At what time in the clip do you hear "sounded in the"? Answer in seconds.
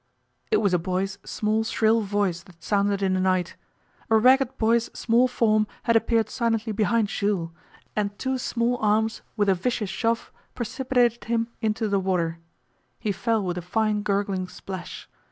2.63-3.19